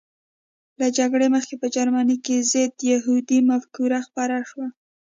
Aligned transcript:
له 0.79 0.87
جګړې 0.97 1.27
مخکې 1.35 1.55
په 1.61 1.67
جرمني 1.75 2.17
کې 2.25 2.35
ضد 2.51 2.73
یهودي 2.91 3.39
مفکوره 3.51 3.99
خپره 4.07 4.35
شوه 4.49 4.67